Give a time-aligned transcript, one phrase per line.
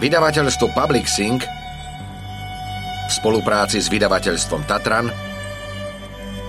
[0.00, 5.12] Vydavateľstvo Public Sync v spolupráci s vydavateľstvom Tatran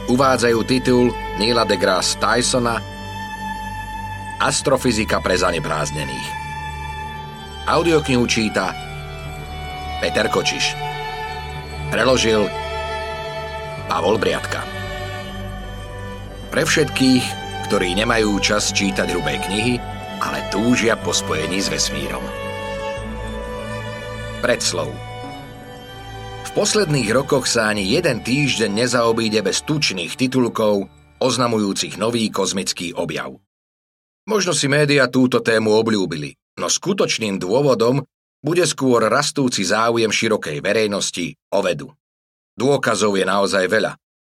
[0.07, 2.79] uvádzajú titul Neila deGrasse Tysona
[4.39, 6.27] Astrofyzika pre zanebráznených.
[7.67, 8.71] Audioknihu číta
[9.99, 10.71] Peter Kočiš.
[11.91, 12.47] Preložil
[13.91, 14.63] Pavol Briatka.
[16.55, 17.25] Pre všetkých,
[17.67, 19.75] ktorí nemajú čas čítať hrubé knihy,
[20.23, 22.50] ale túžia po spojení s vesmírom.
[24.41, 24.89] Predslov
[26.41, 30.89] V posledných rokoch sa ani jeden týždeň nezaobíde bez tučných titulkov
[31.21, 33.37] oznamujúcich nový kozmický objav.
[34.25, 38.01] Možno si média túto tému obľúbili, no skutočným dôvodom
[38.41, 41.93] bude skôr rastúci záujem širokej verejnosti o vedu.
[42.57, 43.93] Dôkazov je naozaj veľa.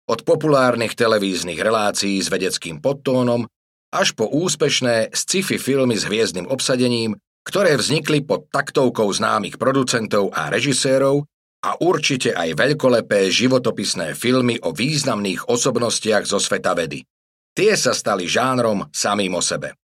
[0.10, 3.46] Od populárnych televíznych relácií s vedeckým podtónom
[3.94, 10.54] až po úspešné sci-fi filmy s hviezdnym obsadením ktoré vznikli pod taktovkou známych producentov a
[10.54, 11.26] režisérov
[11.62, 17.06] a určite aj veľkolepé životopisné filmy o významných osobnostiach zo sveta vedy.
[17.54, 19.78] Tie sa stali žánrom samým o sebe.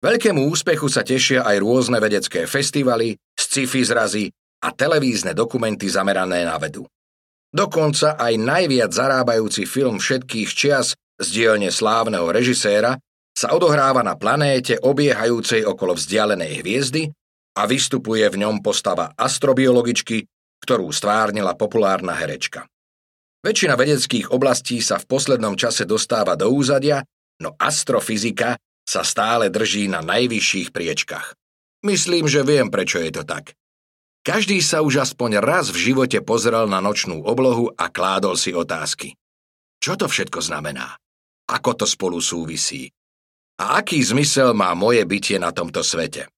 [0.00, 4.32] Veľkému úspechu sa tešia aj rôzne vedecké festivaly, sci-fi zrazy
[4.64, 6.88] a televízne dokumenty zamerané na vedu.
[7.50, 12.96] Dokonca aj najviac zarábajúci film všetkých čias z dielne slávneho režiséra
[13.40, 17.08] sa odohráva na planéte obiehajúcej okolo vzdialenej hviezdy
[17.56, 20.28] a vystupuje v ňom postava astrobiologičky,
[20.60, 22.68] ktorú stvárnila populárna herečka.
[23.40, 27.00] Väčšina vedeckých oblastí sa v poslednom čase dostáva do úzadia,
[27.40, 31.32] no astrofyzika sa stále drží na najvyšších priečkach.
[31.80, 33.56] Myslím, že viem, prečo je to tak.
[34.20, 39.16] Každý sa už aspoň raz v živote pozrel na nočnú oblohu a kládol si otázky.
[39.80, 41.00] Čo to všetko znamená?
[41.48, 42.92] Ako to spolu súvisí?
[43.60, 46.32] A aký zmysel má moje bytie na tomto svete?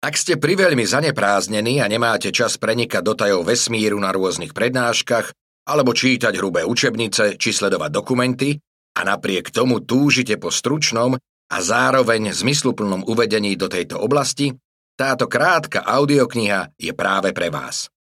[0.00, 5.36] Ak ste priveľmi zanepráznení a nemáte čas prenikať do tajov vesmíru na rôznych prednáškach,
[5.68, 8.56] alebo čítať hrubé učebnice či sledovať dokumenty,
[8.96, 11.20] a napriek tomu túžite po stručnom
[11.52, 14.56] a zároveň zmysluplnom uvedení do tejto oblasti,
[14.96, 17.92] táto krátka audiokniha je práve pre vás.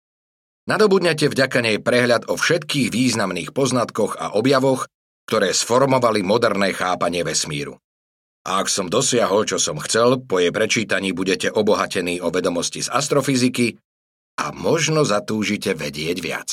[0.71, 4.87] Nadobudnete vďaka nej prehľad o všetkých významných poznatkoch a objavoch,
[5.27, 7.83] ktoré sformovali moderné chápanie vesmíru.
[8.45, 12.93] A ak som dosiahol, čo som chcel, po jej prečítaní budete obohatení o vedomosti z
[12.93, 13.81] astrofyziky
[14.37, 16.51] a možno zatúžite vedieť viac.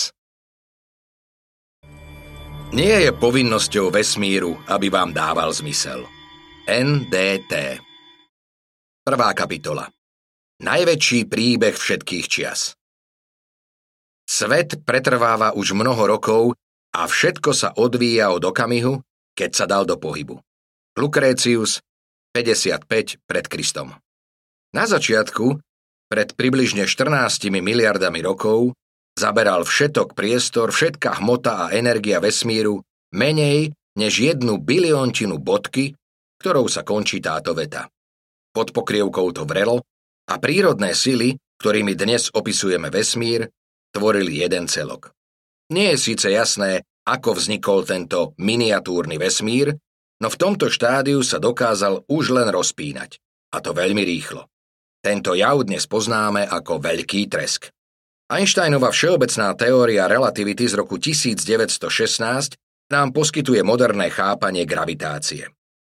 [2.72, 6.08] Nie je povinnosťou vesmíru, aby vám dával zmysel.
[6.64, 7.84] NDT
[9.04, 9.92] Prvá kapitola
[10.64, 12.80] Najväčší príbeh všetkých čias
[14.24, 16.56] Svet pretrváva už mnoho rokov
[16.96, 19.04] a všetko sa odvíja od okamihu,
[19.36, 20.40] keď sa dal do pohybu.
[21.00, 21.80] Lukrécius
[22.36, 23.96] 55 pred Kristom.
[24.76, 25.56] Na začiatku,
[26.12, 28.76] pred približne 14 miliardami rokov,
[29.16, 32.84] zaberal všetok priestor, všetká hmota a energia vesmíru
[33.16, 35.96] menej než jednu biliontinu bodky,
[36.44, 37.88] ktorou sa končí táto veta.
[38.52, 39.88] Pod pokrievkou to vrelo
[40.28, 43.48] a prírodné sily, ktorými dnes opisujeme vesmír,
[43.96, 45.16] tvorili jeden celok.
[45.72, 49.72] Nie je síce jasné, ako vznikol tento miniatúrny vesmír,
[50.22, 53.18] no v tomto štádiu sa dokázal už len rozpínať,
[53.52, 54.46] a to veľmi rýchlo.
[55.02, 57.74] Tento jav dnes poznáme ako veľký tresk.
[58.30, 62.56] Einsteinova všeobecná teória relativity z roku 1916
[62.94, 65.50] nám poskytuje moderné chápanie gravitácie.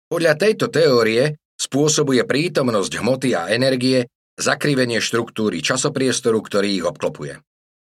[0.09, 7.39] Podľa tejto teórie spôsobuje prítomnosť hmoty a energie zakrivenie štruktúry časopriestoru, ktorý ich obklopuje.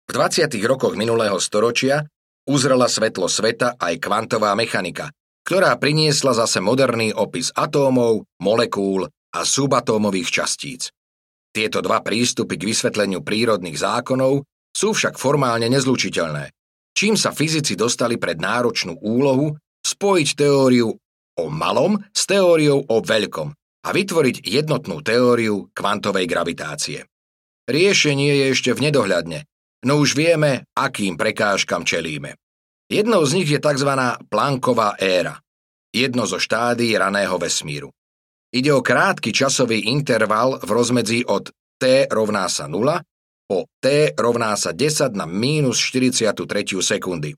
[0.07, 0.53] V 20.
[0.69, 2.05] rokoch minulého storočia
[2.45, 5.09] uzrela svetlo sveta aj kvantová mechanika,
[5.47, 10.91] ktorá priniesla zase moderný opis atómov, molekúl a subatómových častíc.
[11.55, 14.43] Tieto dva prístupy k vysvetleniu prírodných zákonov
[14.75, 16.51] sú však formálne nezlučiteľné,
[16.91, 19.55] čím sa fyzici dostali pred náročnú úlohu
[19.87, 20.91] spojiť teóriu
[21.39, 23.49] o malom s teóriou o veľkom
[23.87, 27.07] a vytvoriť jednotnú teóriu kvantovej gravitácie.
[27.71, 29.47] Riešenie je ešte v nedohľadne,
[29.87, 32.35] no už vieme, akým prekážkam čelíme.
[32.87, 33.91] Jednou z nich je tzv.
[34.31, 35.43] Plancková éra,
[35.91, 37.91] jedno zo štádí raného vesmíru.
[38.47, 43.03] Ide o krátky časový interval v rozmedzi od t rovná sa 0
[43.47, 46.47] po t rovná sa 10 na mínus 43
[46.79, 47.35] sekundy.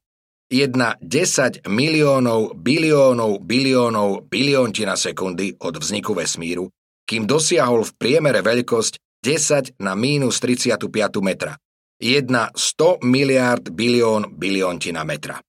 [0.50, 6.70] Jedna 10 miliónov, biliónov, biliónov, biliontina sekundy od vzniku vesmíru,
[7.10, 10.90] kým dosiahol v priemere veľkosť 10 na mínus 35
[11.26, 11.58] metra
[12.00, 15.44] jedna 100 miliárd bilión biliontina metra.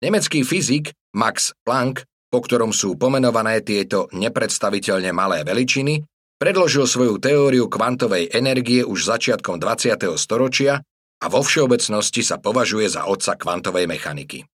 [0.00, 6.06] Nemecký fyzik Max Planck, po ktorom sú pomenované tieto nepredstaviteľne malé veličiny,
[6.38, 9.98] predložil svoju teóriu kvantovej energie už začiatkom 20.
[10.14, 10.78] storočia
[11.16, 14.44] a vo všeobecnosti sa považuje za otca kvantovej mechaniky.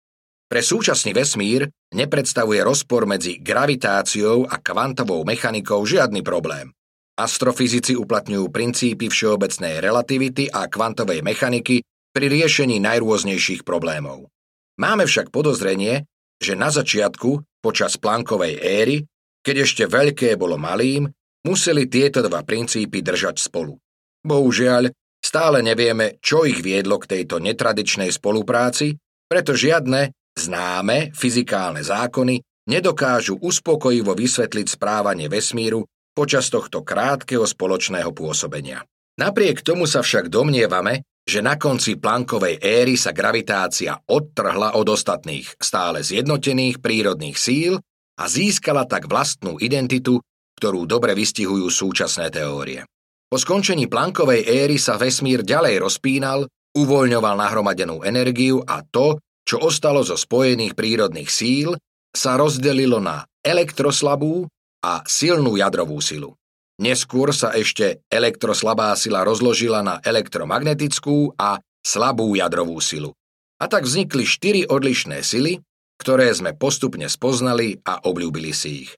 [0.46, 1.64] Pre súčasný vesmír
[1.96, 6.70] nepredstavuje rozpor medzi gravitáciou a kvantovou mechanikou žiadny problém.
[7.18, 14.32] Astrofyzici uplatňujú princípy všeobecnej relativity a kvantovej mechaniky pri riešení najrôznejších problémov.
[14.80, 16.08] Máme však podozrenie,
[16.40, 18.96] že na začiatku, počas plánkovej éry,
[19.44, 21.06] keď ešte veľké bolo malým,
[21.44, 23.76] museli tieto dva princípy držať spolu.
[24.24, 28.96] Bohužiaľ, stále nevieme, čo ich viedlo k tejto netradičnej spolupráci,
[29.28, 38.84] preto žiadne Známe fyzikálne zákony nedokážu uspokojivo vysvetliť správanie vesmíru počas tohto krátkeho spoločného pôsobenia.
[39.20, 45.54] Napriek tomu sa však domnievame, že na konci plankovej éry sa gravitácia odtrhla od ostatných,
[45.60, 47.78] stále zjednotených prírodných síl
[48.18, 50.18] a získala tak vlastnú identitu,
[50.58, 52.82] ktorú dobre vystihujú súčasné teórie.
[53.30, 56.44] Po skončení plankovej éry sa vesmír ďalej rozpínal,
[56.76, 59.16] uvoľňoval nahromadenú energiu a to,
[59.46, 61.72] čo ostalo zo spojených prírodných síl,
[62.12, 64.44] sa rozdelilo na elektroslabú
[64.82, 66.34] a silnú jadrovú silu.
[66.82, 73.14] Neskôr sa ešte elektroslabá sila rozložila na elektromagnetickú a slabú jadrovú silu.
[73.62, 75.62] A tak vznikli štyri odlišné sily,
[76.02, 78.92] ktoré sme postupne spoznali a obľúbili si ich.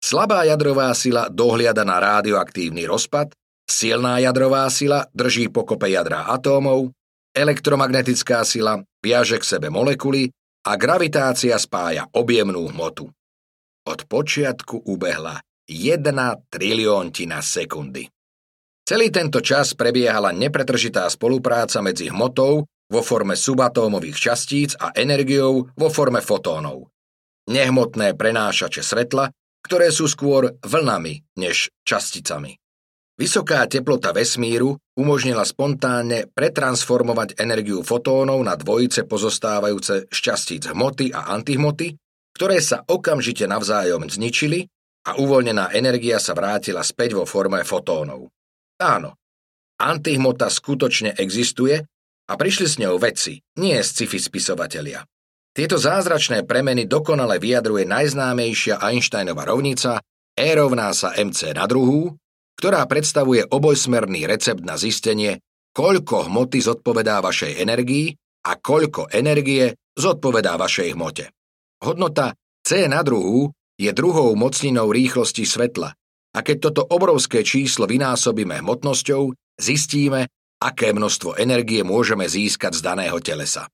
[0.00, 3.36] Slabá jadrová sila dohliada na radioaktívny rozpad,
[3.68, 6.96] silná jadrová sila drží pokope jadra atómov,
[7.36, 10.32] elektromagnetická sila viaže k sebe molekuly
[10.64, 13.12] a gravitácia spája objemnú hmotu.
[13.86, 15.38] Od počiatku ubehla
[15.70, 18.10] jedna trilióntina sekundy.
[18.86, 25.88] Celý tento čas prebiehala nepretržitá spolupráca medzi hmotou vo forme subatómových častíc a energiou vo
[25.90, 26.90] forme fotónov.
[27.50, 29.30] Nehmotné prenášače svetla,
[29.62, 32.58] ktoré sú skôr vlnami než časticami.
[33.18, 41.32] Vysoká teplota vesmíru umožnila spontánne pretransformovať energiu fotónov na dvojice pozostávajúce z častíc hmoty a
[41.34, 41.96] antihmoty,
[42.36, 44.68] ktoré sa okamžite navzájom zničili
[45.08, 48.28] a uvoľnená energia sa vrátila späť vo forme fotónov.
[48.76, 49.16] Áno,
[49.80, 51.80] antihmota skutočne existuje
[52.28, 55.08] a prišli s ňou vedci, nie sci-fi spisovatelia.
[55.56, 60.04] Tieto zázračné premeny dokonale vyjadruje najznámejšia Einsteinova rovnica
[60.36, 62.12] E rovná sa mc na druhú,
[62.60, 65.40] ktorá predstavuje obojsmerný recept na zistenie,
[65.72, 68.12] koľko hmoty zodpovedá vašej energii
[68.44, 71.32] a koľko energie zodpovedá vašej hmote.
[71.82, 72.32] Hodnota
[72.64, 75.92] C na druhú je druhou mocninou rýchlosti svetla
[76.36, 80.28] a keď toto obrovské číslo vynásobíme hmotnosťou, zistíme,
[80.60, 83.68] aké množstvo energie môžeme získať z daného telesa.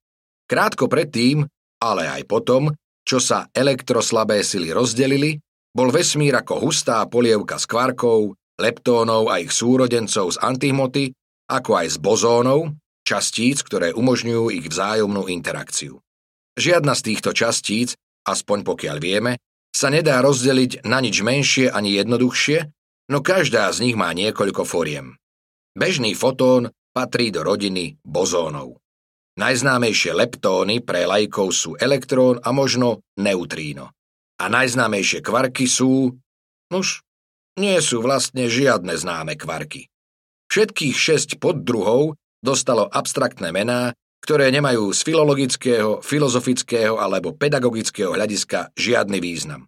[0.47, 1.47] Krátko predtým,
[1.83, 2.71] ale aj potom,
[3.03, 5.43] čo sa elektroslabé sily rozdelili,
[5.75, 11.05] bol vesmír ako hustá polievka s kvarkov, leptónov a ich súrodencov z antihmoty,
[11.51, 12.71] ako aj z bozónov,
[13.03, 15.99] častíc, ktoré umožňujú ich vzájomnú interakciu.
[16.59, 17.97] Žiadna z týchto častíc,
[18.29, 19.33] aspoň pokiaľ vieme,
[19.73, 22.69] sa nedá rozdeliť na nič menšie ani jednoduchšie,
[23.09, 25.17] no každá z nich má niekoľko foriem.
[25.73, 28.77] Bežný fotón patrí do rodiny bozónov.
[29.41, 33.89] Najznámejšie leptóny pre lajkov sú elektrón a možno neutríno.
[34.37, 36.13] A najznámejšie kvarky sú,
[36.69, 37.01] nuž,
[37.57, 39.89] nie sú vlastne žiadne známe kvarky.
[40.53, 49.19] Všetkých šesť poddruhov dostalo abstraktné mená, ktoré nemajú z filologického, filozofického alebo pedagogického hľadiska žiadny
[49.19, 49.67] význam.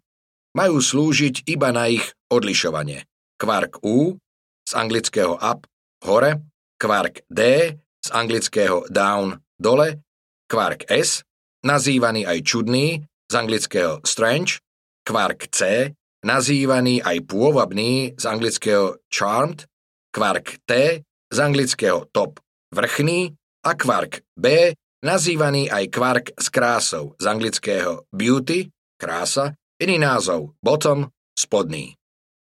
[0.55, 3.03] Majú slúžiť iba na ich odlišovanie.
[3.35, 4.15] Kvark U
[4.63, 5.67] z anglického up
[6.07, 6.39] hore,
[6.79, 9.99] kvark D z anglického down dole,
[10.47, 11.27] kvark S,
[11.67, 14.63] nazývaný aj čudný z anglického strange,
[15.03, 15.91] kvark C
[16.25, 19.69] nazývaný aj pôvabný z anglického charmed,
[20.09, 22.41] kvark T z anglického top
[22.73, 28.69] vrchný a kvark B nazývaný aj kvark s krásou z anglického beauty,
[29.01, 31.97] krása, iný názov bottom, spodný.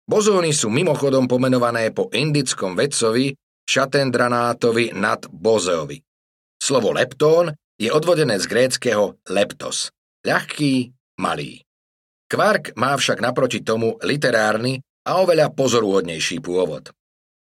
[0.08, 3.36] Bozóny sú mimochodom pomenované po indickom vedcovi
[3.68, 6.00] Šatendranátovi nad Bozeovi.
[6.56, 9.92] Slovo leptón je odvodené z gréckého leptos,
[10.24, 11.60] ľahký, malý.
[12.32, 16.92] Kvark má však naproti tomu literárny a oveľa pozorúhodnejší pôvod.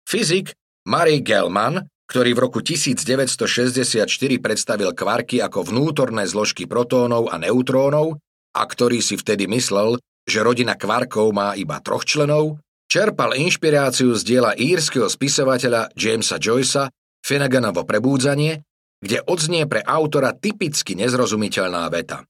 [0.05, 0.57] Fyzik
[0.89, 4.05] Murray Gell-Mann, ktorý v roku 1964
[4.37, 8.21] predstavil kvarky ako vnútorné zložky protónov a neutrónov
[8.53, 14.21] a ktorý si vtedy myslel, že rodina kvarkov má iba troch členov, čerpal inšpiráciu z
[14.21, 16.89] diela írskeho spisovateľa Jamesa Joycea
[17.25, 18.61] Finneganovo prebúdzanie,
[19.01, 22.21] kde odznie pre autora typicky nezrozumiteľná veta.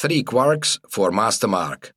[0.00, 1.92] Three quarks for Master Mark.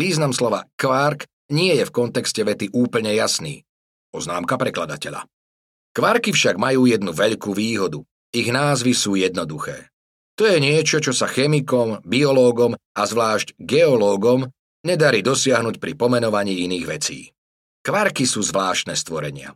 [0.00, 3.60] Význam slova quark nie je v kontexte vety úplne jasný.
[4.08, 5.28] Poznámka prekladateľa.
[5.92, 8.00] Kvarky však majú jednu veľkú výhodu.
[8.32, 9.92] Ich názvy sú jednoduché.
[10.40, 14.48] To je niečo, čo sa chemikom, biológom a zvlášť geológom
[14.88, 17.28] nedarí dosiahnuť pri pomenovaní iných vecí.
[17.84, 19.52] Kvarky sú zvláštne stvorenia.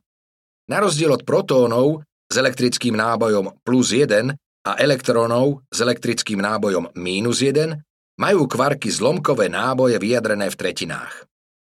[0.69, 4.35] Na rozdiel od protónov s elektrickým nábojom plus 1
[4.67, 7.73] a elektrónov s elektrickým nábojom mínus 1
[8.19, 11.25] majú kvarky zlomkové náboje vyjadrené v tretinách.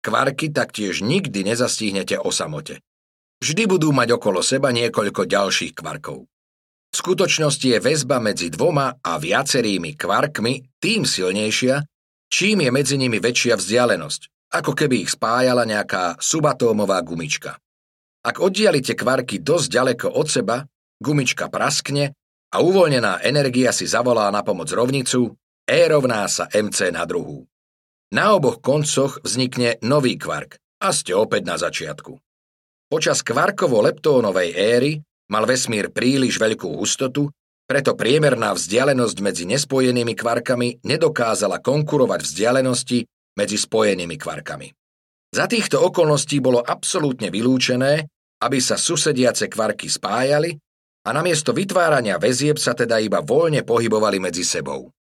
[0.03, 2.85] Kvarky taktiež nikdy nezastihnete o samote.
[3.43, 6.31] Vždy budú mať okolo seba niekoľko ďalších kvarkov.
[6.93, 11.83] V skutočnosti je väzba medzi dvoma a viacerými kvarkmi tým silnejšia,
[12.31, 17.59] čím je medzi nimi väčšia vzdialenosť, ako keby ich spájala nejaká subatómová gumička.
[18.23, 20.63] Ak oddialite kvarky dosť ďaleko od seba,
[21.03, 22.15] gumička praskne
[22.55, 25.35] a uvoľnená energia si zavolá na pomoc rovnicu
[25.67, 27.43] E rovná sa MC na druhú.
[28.15, 32.19] Na oboch koncoch vznikne nový kvark a ste opäť na začiatku.
[32.93, 34.93] Počas kvarkovo-leptónovej éry
[35.33, 37.33] Mal vesmír príliš veľkú hustotu,
[37.65, 43.01] preto priemerná vzdialenosť medzi nespojenými kvarkami nedokázala konkurovať vzdialenosti
[43.41, 44.69] medzi spojenými kvarkami.
[45.33, 48.05] Za týchto okolností bolo absolútne vylúčené,
[48.45, 50.53] aby sa susediace kvarky spájali
[51.09, 54.93] a namiesto vytvárania väzieb sa teda iba voľne pohybovali medzi sebou.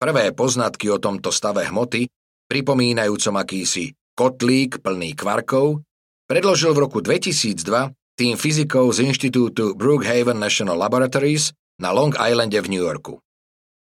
[0.00, 2.08] Prvé poznatky o tomto stave hmoty,
[2.48, 5.84] pripomínajúcom akýsi kotlík plný kvarkov,
[6.28, 12.68] predložil v roku 2002 tým fyzikov z inštitútu Brookhaven National Laboratories na Long Islande v
[12.68, 13.18] New Yorku.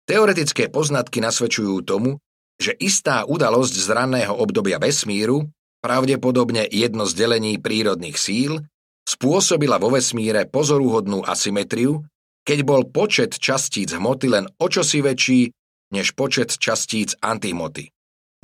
[0.07, 2.15] Teoretické poznatky nasvedčujú tomu,
[2.55, 5.51] že istá udalosť z ranného obdobia vesmíru,
[5.83, 8.63] pravdepodobne jedno z delení prírodných síl,
[9.03, 12.07] spôsobila vo vesmíre pozoruhodnú asymetriu,
[12.47, 15.51] keď bol počet častíc hmoty len o čosi väčší
[15.91, 17.91] než počet častíc antihmoty.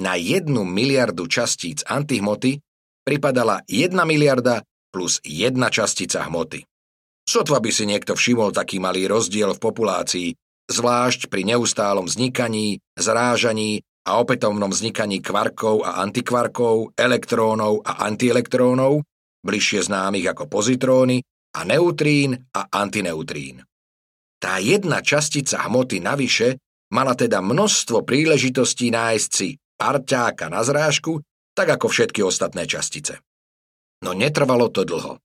[0.03, 2.59] Na jednu miliardu častíc antihmoty
[3.03, 6.63] pripadala jedna miliarda plus jedna častica hmoty.
[7.23, 10.29] Sotva by si niekto všimol taký malý rozdiel v populácii,
[10.67, 19.07] zvlášť pri neustálom vznikaní, zrážaní a opätovnom vznikaní kvarkov a antikvarkov, elektrónov a antielektrónov,
[19.43, 23.61] bližšie známych ako pozitróny, a neutrín a antineutrín.
[24.41, 26.59] Tá jedna častica hmoty navyše
[26.91, 33.21] mala teda množstvo príležitostí nájsť si parťáka na zrážku, tak ako všetky ostatné častice.
[34.03, 35.21] No netrvalo to dlho.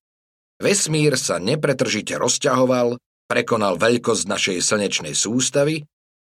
[0.63, 5.85] Vesmír sa nepretržite rozťahoval, prekonal veľkosť našej slnečnej sústavy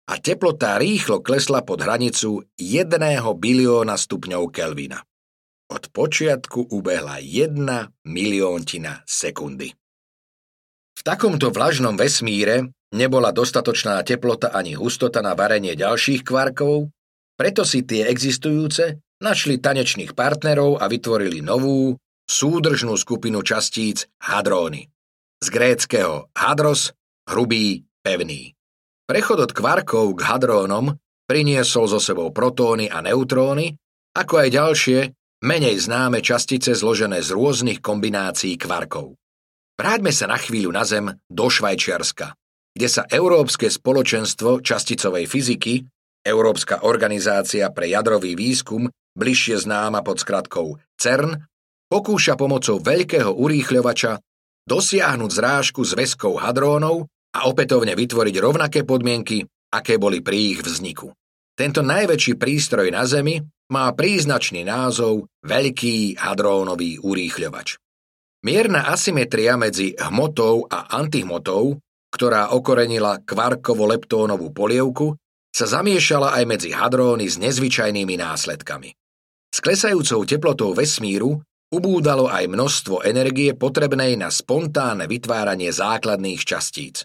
[0.08, 2.88] a teplota rýchlo klesla pod hranicu 1
[3.36, 5.00] bilióna stupňov Kelvina.
[5.68, 9.76] Od počiatku ubehla jedna milióntina sekundy.
[10.96, 16.88] V takomto vlažnom vesmíre nebola dostatočná teplota ani hustota na varenie ďalších kvarkov,
[17.36, 21.98] preto si tie existujúce našli tanečných partnerov a vytvorili novú,
[22.28, 24.90] súdržnú skupinu častíc hadróny.
[25.38, 26.92] Z gréckého hadros,
[27.30, 28.52] hrubý, pevný.
[29.08, 30.92] Prechod od kvarkov k hadrónom
[31.24, 33.76] priniesol so sebou protóny a neutróny,
[34.12, 34.98] ako aj ďalšie,
[35.44, 39.14] menej známe častice zložené z rôznych kombinácií kvarkov.
[39.78, 42.34] Vráťme sa na chvíľu na Zem do Švajčiarska,
[42.74, 45.86] kde sa Európske spoločenstvo časticovej fyziky,
[46.26, 51.48] Európska organizácia pre jadrový výskum, bližšie známa pod skratkou CERN,
[51.88, 54.20] pokúša pomocou veľkého urýchľovača
[54.68, 61.12] dosiahnuť zrážku zväzkov hadrónov a opätovne vytvoriť rovnaké podmienky, aké boli pri ich vzniku.
[61.56, 63.40] Tento najväčší prístroj na Zemi
[63.72, 67.76] má príznačný názov Veľký hadrónový urýchľovač.
[68.46, 71.76] Mierna asymetria medzi hmotou a antihmotou,
[72.14, 75.18] ktorá okorenila kvarkovo-leptónovú polievku,
[75.52, 78.90] sa zamiešala aj medzi hadróny s nezvyčajnými následkami.
[79.48, 87.04] S klesajúcou teplotou vesmíru ubúdalo aj množstvo energie potrebnej na spontánne vytváranie základných častíc.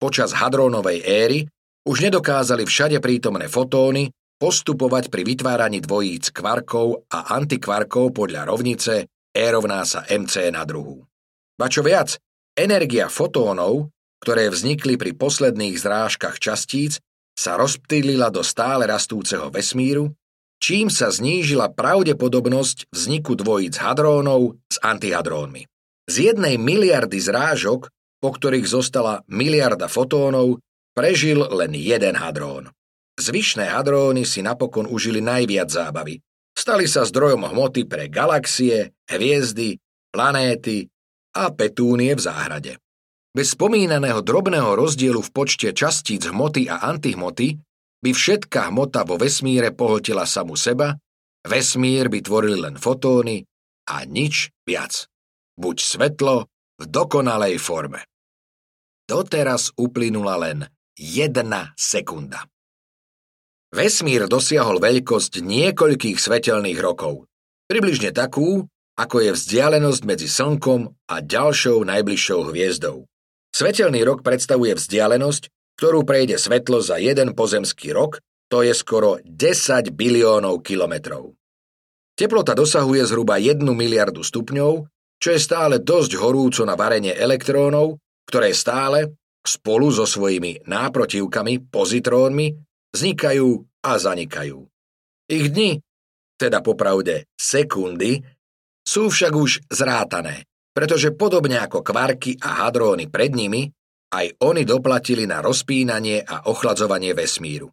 [0.00, 1.38] Počas hadrónovej éry
[1.86, 9.46] už nedokázali všade prítomné fotóny postupovať pri vytváraní dvojíc kvarkov a antikvarkov podľa rovnice E
[9.46, 11.06] rovná sa MC na druhú.
[11.54, 12.18] Ba čo viac,
[12.58, 16.98] energia fotónov, ktoré vznikli pri posledných zrážkach častíc,
[17.40, 20.12] sa rozptýlila do stále rastúceho vesmíru
[20.60, 25.64] čím sa znížila pravdepodobnosť vzniku dvojíc hadrónov s antihadrónmi.
[26.06, 27.88] Z jednej miliardy zrážok,
[28.20, 30.60] po ktorých zostala miliarda fotónov,
[30.92, 32.68] prežil len jeden hadrón.
[33.16, 36.20] Zvyšné hadróny si napokon užili najviac zábavy.
[36.52, 39.80] Stali sa zdrojom hmoty pre galaxie, hviezdy,
[40.12, 40.92] planéty
[41.32, 42.72] a petúnie v záhrade.
[43.30, 47.58] Bez spomínaného drobného rozdielu v počte častíc hmoty a antihmoty
[48.02, 50.98] by všetká hmota vo vesmíre pohltila samu seba
[51.40, 53.48] Vesmír by tvorili len fotóny
[53.88, 55.08] a nič viac.
[55.56, 56.44] Buď svetlo
[56.76, 58.04] v dokonalej forme.
[59.08, 60.58] Doteraz uplynula len
[61.00, 62.44] jedna sekunda.
[63.72, 67.24] Vesmír dosiahol veľkosť niekoľkých svetelných rokov.
[67.70, 68.66] Približne takú,
[68.98, 73.08] ako je vzdialenosť medzi Slnkom a ďalšou najbližšou hviezdou.
[73.50, 79.94] Svetelný rok predstavuje vzdialenosť, ktorú prejde svetlo za jeden pozemský rok, to je skoro 10
[79.94, 81.34] biliónov kilometrov.
[82.18, 84.90] Teplota dosahuje zhruba 1 miliardu stupňov,
[85.20, 92.46] čo je stále dosť horúco na varenie elektrónov, ktoré stále, spolu so svojimi náprotivkami, pozitrónmi,
[92.92, 93.48] vznikajú
[93.86, 94.58] a zanikajú.
[95.30, 95.80] Ich dni,
[96.36, 98.20] teda popravde sekundy,
[98.84, 103.68] sú však už zrátané, pretože podobne ako kvarky a hadróny pred nimi,
[104.10, 107.70] aj oni doplatili na rozpínanie a ochladzovanie vesmíru.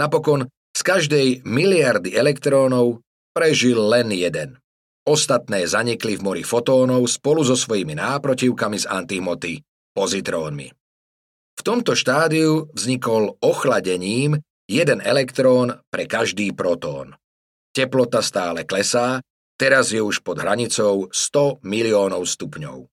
[0.00, 3.04] Napokon z každej miliardy elektrónov
[3.36, 4.56] prežil len jeden.
[5.02, 9.60] Ostatné zanikli v mori fotónov spolu so svojimi náprotivkami z antimoty,
[9.92, 10.68] pozitrónmi.
[11.52, 17.12] V tomto štádiu vznikol ochladením jeden elektrón pre každý protón.
[17.76, 19.20] Teplota stále klesá,
[19.62, 22.90] teraz je už pod hranicou 100 miliónov stupňov.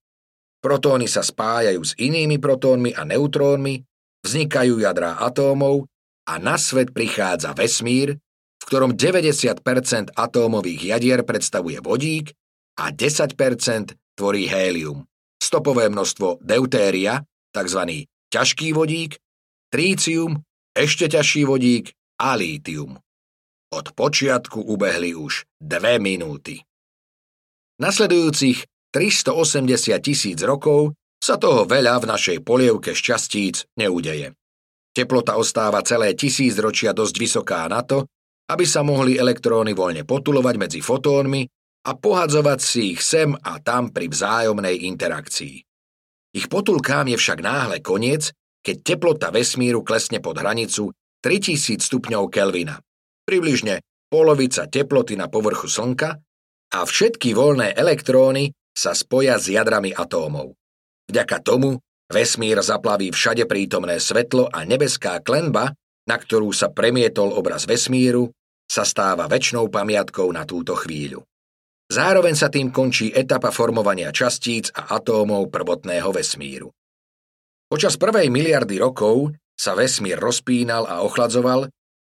[0.62, 3.82] Protóny sa spájajú s inými protónmi a neutrónmi,
[4.22, 5.90] vznikajú jadrá atómov
[6.30, 8.14] a na svet prichádza vesmír,
[8.62, 12.30] v ktorom 90% atómových jadier predstavuje vodík
[12.78, 13.34] a 10%
[14.14, 15.02] tvorí hélium.
[15.42, 18.06] Stopové množstvo deutéria, tzv.
[18.30, 19.18] ťažký vodík,
[19.74, 20.38] trícium,
[20.76, 23.00] ešte ťažší vodík a lítium.
[23.70, 26.58] Od počiatku ubehli už dve minúty.
[27.78, 34.34] Nasledujúcich 380 tisíc rokov sa toho veľa v našej polievke šťastíc neudeje.
[34.90, 38.10] Teplota ostáva celé tisíc ročia dosť vysoká na to,
[38.50, 41.46] aby sa mohli elektróny voľne potulovať medzi fotónmi
[41.86, 45.56] a pohadzovať si ich sem a tam pri vzájomnej interakcii.
[46.34, 48.34] Ich potulkám je však náhle koniec,
[48.66, 50.90] keď teplota vesmíru klesne pod hranicu
[51.22, 52.82] 3000 stupňov Kelvina,
[53.26, 56.18] približne polovica teploty na povrchu Slnka
[56.70, 60.54] a všetky voľné elektróny sa spoja s jadrami atómov.
[61.10, 61.78] Vďaka tomu
[62.10, 65.78] Vesmír zaplaví všade prítomné svetlo a nebeská klenba,
[66.10, 68.34] na ktorú sa premietol obraz vesmíru,
[68.66, 71.22] sa stáva väčšnou pamiatkou na túto chvíľu.
[71.86, 76.74] Zároveň sa tým končí etapa formovania častíc a atómov prvotného vesmíru.
[77.70, 81.70] Počas prvej miliardy rokov sa vesmír rozpínal a ochladzoval,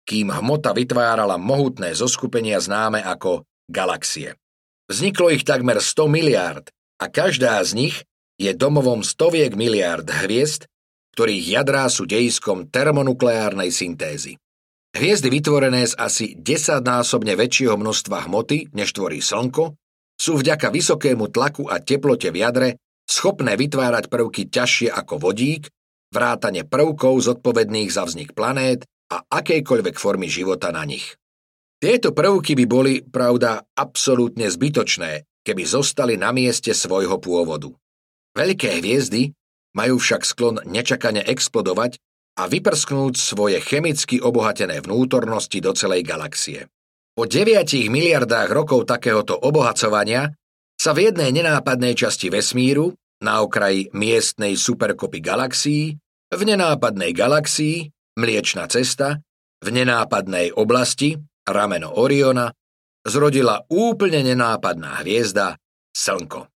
[0.09, 4.41] kým hmota vytvárala mohutné zoskupenia známe ako galaxie.
[4.89, 6.65] Vzniklo ich takmer 100 miliárd
[6.97, 7.97] a každá z nich
[8.41, 10.65] je domovom stoviek miliárd hviezd,
[11.13, 14.41] ktorých jadrá sú dejiskom termonukleárnej syntézy.
[14.97, 19.77] Hviezdy vytvorené z asi 10-násobne väčšieho množstva hmoty, než tvorí Slnko,
[20.17, 22.69] sú vďaka vysokému tlaku a teplote v jadre
[23.05, 25.69] schopné vytvárať prvky ťažšie ako vodík,
[26.09, 31.17] vrátane prvkov zodpovedných za vznik planét a akejkoľvek formy života na nich.
[31.79, 37.71] Tieto prvky by boli, pravda, absolútne zbytočné, keby zostali na mieste svojho pôvodu.
[38.35, 39.33] Veľké hviezdy
[39.79, 42.03] majú však sklon nečakane explodovať
[42.39, 46.67] a vyprsknúť svoje chemicky obohatené vnútornosti do celej galaxie.
[47.19, 50.31] Po 9 miliardách rokov takéhoto obohacovania
[50.79, 55.99] sa v jednej nenápadnej časti vesmíru, na okraji miestnej superkopy galaxií,
[56.31, 59.23] v nenápadnej galaxii, Mliečna cesta,
[59.63, 61.15] v nenápadnej oblasti,
[61.47, 62.51] rameno Oriona,
[63.07, 65.55] zrodila úplne nenápadná hviezda
[65.95, 66.51] Slnko.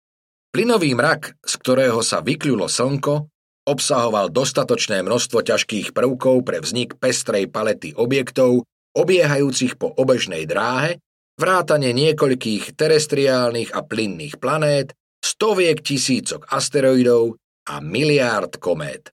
[0.51, 3.31] Plynový mrak, z ktorého sa vykľulo slnko,
[3.63, 11.01] obsahoval dostatočné množstvo ťažkých prvkov pre vznik pestrej palety objektov, obiehajúcich po obežnej dráhe,
[11.39, 17.39] vrátane niekoľkých terestriálnych a plynných planét, stoviek tisícok asteroidov
[17.71, 19.09] a miliárd komét.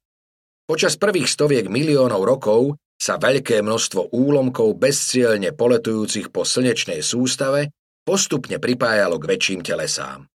[0.70, 7.74] Počas prvých stoviek miliónov rokov sa veľké množstvo úlomkov bezcielne poletujúcich po slnečnej sústave
[8.06, 10.30] postupne pripájalo k väčším telesám.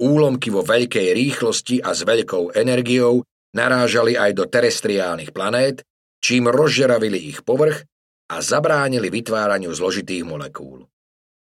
[0.00, 5.84] Úlomky vo veľkej rýchlosti a s veľkou energiou narážali aj do terestriálnych planét,
[6.24, 7.84] čím rozžeravili ich povrch
[8.32, 10.88] a zabránili vytváraniu zložitých molekúl.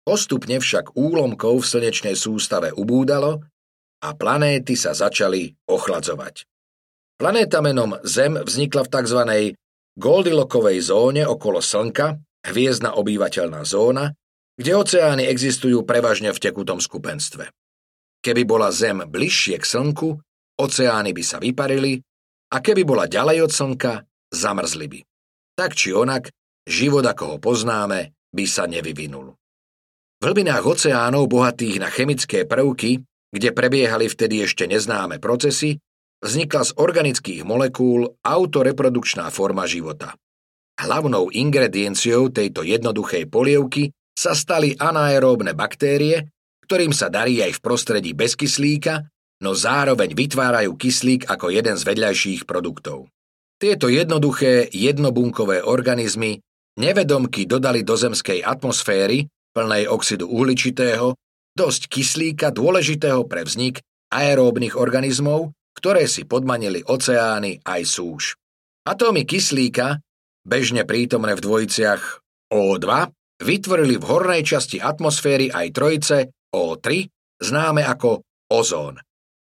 [0.06, 3.42] Postupne však úlomkov v slnečnej sústave ubúdalo
[4.06, 6.46] a planéty sa začali ochladzovať.
[7.18, 9.22] Planéta menom Zem vznikla v tzv.
[9.98, 14.14] Goldilockovej zóne okolo Slnka, hviezdna obývateľná zóna,
[14.54, 17.50] kde oceány existujú prevažne v tekutom skupenstve.
[18.22, 20.22] Keby bola Zem bližšie k Slnku,
[20.62, 21.98] oceány by sa vyparili
[22.54, 23.94] a keby bola ďalej od Slnka,
[24.30, 25.00] zamrzli by.
[25.58, 26.30] Tak či onak,
[26.70, 29.34] život ako ho poznáme, by sa nevyvinul.
[30.22, 33.02] V hlbinách oceánov bohatých na chemické prvky,
[33.34, 35.82] kde prebiehali vtedy ešte neznáme procesy,
[36.22, 40.18] vznikla z organických molekúl autoreprodukčná forma života.
[40.78, 46.30] Hlavnou ingredienciou tejto jednoduchej polievky sa stali anaeróbne baktérie,
[46.66, 49.06] ktorým sa darí aj v prostredí bez kyslíka,
[49.42, 53.10] no zároveň vytvárajú kyslík ako jeden z vedľajších produktov.
[53.58, 56.38] Tieto jednoduché, jednobunkové organizmy
[56.78, 59.26] nevedomky dodali do zemskej atmosféry,
[59.58, 61.18] plnej oxidu uhličitého,
[61.58, 63.82] dosť kyslíka dôležitého pre vznik
[64.14, 68.24] aeróbnych organizmov, ktoré si podmanili oceány aj súž.
[68.90, 70.02] Atómy kyslíka,
[70.42, 72.02] bežne prítomné v dvojiciach
[72.50, 72.88] O2,
[73.46, 76.18] vytvorili v hornej časti atmosféry aj trojice
[76.50, 77.06] O3,
[77.38, 78.98] známe ako ozón.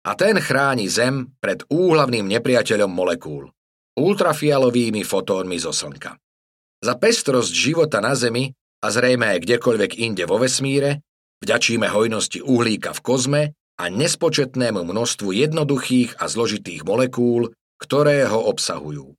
[0.06, 3.50] A ten chráni Zem pred úhlavným nepriateľom molekúl,
[3.98, 6.16] ultrafialovými fotónmi zo Slnka.
[6.80, 8.48] Za pestrosť života na Zemi
[8.80, 11.04] a zrejme aj kdekoľvek inde vo vesmíre
[11.40, 13.42] vďačíme hojnosti uhlíka v kozme
[13.80, 19.16] a nespočetnému množstvu jednoduchých a zložitých molekúl, ktoré ho obsahujú.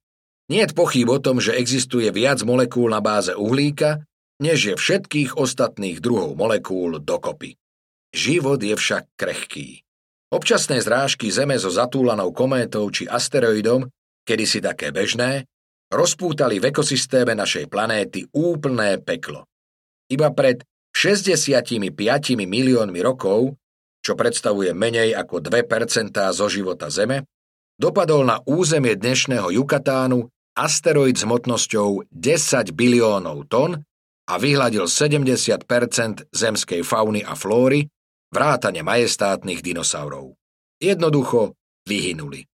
[0.53, 4.05] Nie je pochyb o tom, že existuje viac molekúl na báze uhlíka,
[4.37, 7.57] než je všetkých ostatných druhov molekúl dokopy.
[8.13, 9.81] Život je však krehký.
[10.29, 13.89] Občasné zrážky Zeme so zatúlanou kométou či asteroidom,
[14.27, 15.49] kedysi také bežné,
[15.89, 19.47] rozpútali v ekosystéme našej planéty úplné peklo.
[20.11, 21.79] Iba pred 65
[22.43, 23.55] miliónmi rokov,
[24.01, 27.29] čo predstavuje menej ako 2% zo života Zeme,
[27.77, 33.81] dopadol na územie dnešného Jukatánu asteroid s hmotnosťou 10 biliónov tón
[34.27, 35.65] a vyhľadil 70%
[36.33, 37.87] zemskej fauny a flóry,
[38.31, 40.35] vrátane majestátnych dinosaurov.
[40.81, 41.53] Jednoducho
[41.85, 42.47] vyhynuli.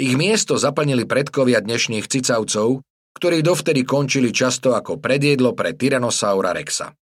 [0.00, 2.80] Ich miesto zaplnili predkovia dnešných cicavcov,
[3.14, 6.94] ktorí dovtedy končili často ako predjedlo pre Tyrannosaura rexa.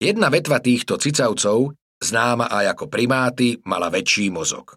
[0.00, 4.74] Jedna vetva týchto cicavcov, známa aj ako primáty, mala väčší mozog.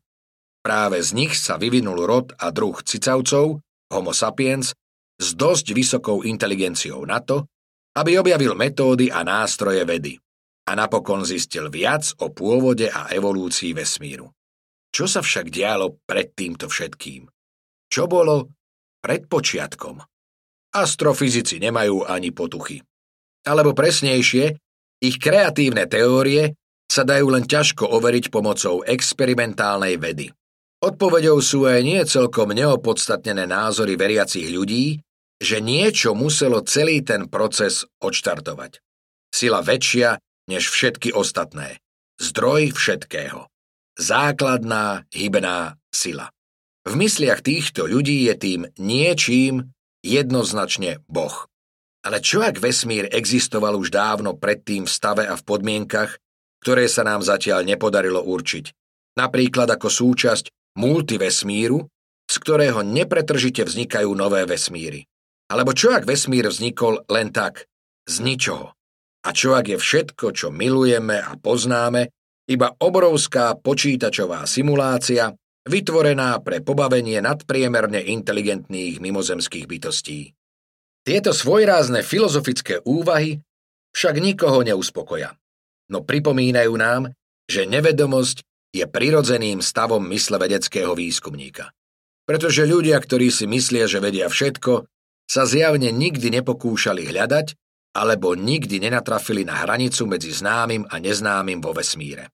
[0.63, 3.59] Práve z nich sa vyvinul rod a druh cicavcov,
[3.91, 4.71] Homo sapiens,
[5.19, 7.47] s dosť vysokou inteligenciou na to,
[7.99, 10.17] aby objavil metódy a nástroje vedy
[10.63, 14.31] a napokon zistil viac o pôvode a evolúcii vesmíru.
[14.93, 17.27] Čo sa však dialo pred týmto všetkým?
[17.91, 18.49] Čo bolo
[19.03, 19.99] pred počiatkom?
[20.73, 22.81] Astrofyzici nemajú ani potuchy.
[23.43, 24.45] Alebo presnejšie,
[25.03, 26.55] ich kreatívne teórie
[26.93, 30.29] sa dajú len ťažko overiť pomocou experimentálnej vedy.
[30.85, 35.01] Odpovedou sú aj nie celkom neopodstatnené názory veriacich ľudí,
[35.41, 38.77] že niečo muselo celý ten proces odštartovať.
[39.33, 41.81] Sila väčšia než všetky ostatné.
[42.21, 43.49] Zdroj všetkého.
[43.97, 46.29] Základná hybná sila.
[46.83, 51.47] V mysliach týchto ľudí je tým niečím jednoznačne Boh.
[52.03, 56.19] Ale čo ak vesmír existoval už dávno predtým v stave a v podmienkach,
[56.63, 58.71] ktoré sa nám zatiaľ nepodarilo určiť?
[59.19, 60.47] Napríklad ako súčasť
[60.79, 61.83] multivesmíru,
[62.23, 65.03] z ktorého nepretržite vznikajú nové vesmíry.
[65.51, 67.67] Alebo čo ak vesmír vznikol len tak,
[68.07, 68.71] z ničoho?
[69.23, 72.09] A čo ak je všetko, čo milujeme a poznáme,
[72.47, 80.35] iba obrovská počítačová simulácia, vytvorená pre pobavenie nadpriemerne inteligentných mimozemských bytostí.
[81.03, 83.39] Tieto svojrázne filozofické úvahy
[83.95, 85.35] však nikoho neuspokoja,
[85.91, 87.11] no pripomínajú nám,
[87.49, 88.43] že nevedomosť
[88.73, 91.69] je prirodzeným stavom mysle vedeckého výskumníka.
[92.23, 94.87] Pretože ľudia, ktorí si myslia, že vedia všetko,
[95.27, 97.55] sa zjavne nikdy nepokúšali hľadať
[97.93, 102.33] alebo nikdy nenatrafili na hranicu medzi známym a neznámym vo vesmíre.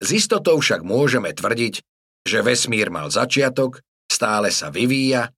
[0.00, 1.80] S istotou však môžeme tvrdiť,
[2.28, 3.80] že vesmír mal začiatok,
[4.12, 5.32] stále sa vyvíja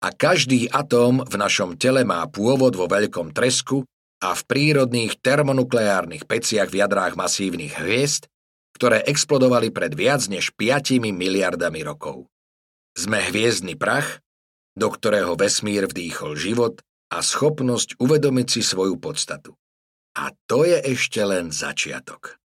[0.00, 3.84] a každý atóm v našom tele má pôvod vo veľkom tresku
[4.22, 8.30] a v prírodných termonukleárnych peciach v jadrách masívnych hviezd,
[8.78, 12.30] ktoré explodovali pred viac než 5 miliardami rokov.
[12.94, 14.22] Sme hviezdny prach,
[14.78, 16.80] do ktorého vesmír vdýchol život
[17.12, 19.58] a schopnosť uvedomiť si svoju podstatu.
[20.16, 22.41] A to je ešte len začiatok.